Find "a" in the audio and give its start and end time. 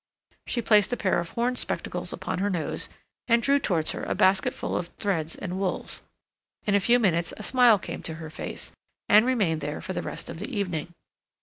0.91-0.97, 4.01-4.15, 6.73-6.79, 7.37-7.43